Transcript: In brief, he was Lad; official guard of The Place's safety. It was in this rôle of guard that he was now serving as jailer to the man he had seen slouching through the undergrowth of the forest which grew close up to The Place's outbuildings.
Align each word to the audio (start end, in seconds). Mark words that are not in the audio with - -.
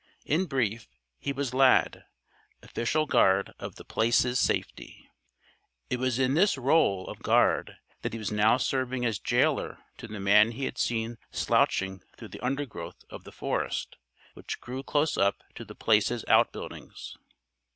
In 0.25 0.45
brief, 0.47 0.87
he 1.19 1.31
was 1.31 1.53
Lad; 1.53 2.05
official 2.63 3.05
guard 3.05 3.53
of 3.59 3.75
The 3.75 3.85
Place's 3.85 4.39
safety. 4.39 5.07
It 5.91 5.99
was 5.99 6.17
in 6.17 6.33
this 6.33 6.55
rôle 6.55 7.07
of 7.07 7.21
guard 7.21 7.77
that 8.01 8.11
he 8.11 8.17
was 8.17 8.31
now 8.31 8.57
serving 8.57 9.05
as 9.05 9.19
jailer 9.19 9.77
to 9.99 10.07
the 10.07 10.19
man 10.19 10.53
he 10.53 10.65
had 10.65 10.79
seen 10.79 11.19
slouching 11.29 12.01
through 12.17 12.29
the 12.29 12.43
undergrowth 12.43 13.05
of 13.11 13.25
the 13.25 13.31
forest 13.31 13.97
which 14.33 14.59
grew 14.59 14.81
close 14.81 15.19
up 15.19 15.43
to 15.53 15.63
The 15.63 15.75
Place's 15.75 16.25
outbuildings. 16.27 17.15